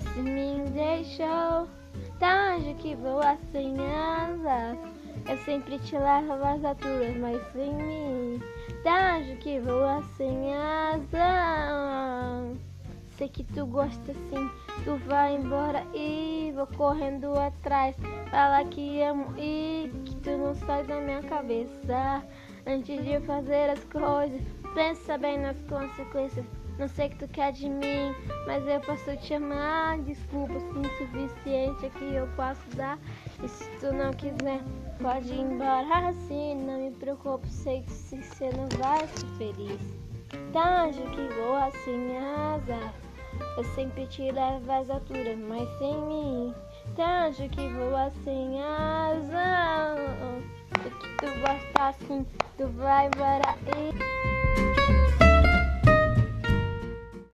[0.00, 1.66] você me deixou.
[2.20, 4.76] Onde que voa sem asas?
[5.26, 8.42] Eu sempre te levo às alturas, mas sem mim.
[8.84, 11.08] Onde que voa sem asas?
[13.16, 14.50] Sei que tu gosta assim,
[14.84, 17.96] tu vai embora e vou correndo atrás.
[18.30, 22.22] Fala que amo e que tu não sai da minha cabeça.
[22.66, 24.42] Antes de fazer as coisas,
[24.74, 26.44] pensa bem nas consequências.
[26.78, 28.14] Não sei o que tu quer de mim,
[28.46, 29.98] mas eu posso te amar.
[30.00, 32.98] Desculpa se insuficiente é que eu posso dar.
[33.42, 34.60] E se tu não quiser,
[35.00, 36.54] pode ir embora assim.
[36.54, 39.80] Não me preocupo, sei que se você não vai ser feliz.
[40.52, 42.92] Tá anjo que voa sem asa.
[43.56, 46.54] Eu sempre te levo às alturas, mas sem mim.
[46.94, 49.96] Tá anjo que voa sem asa.
[50.74, 52.26] O que tu gosta assim,
[52.58, 54.15] tu vai embora e.